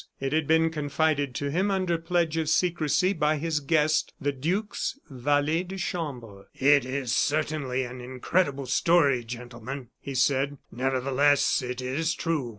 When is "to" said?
1.35-1.51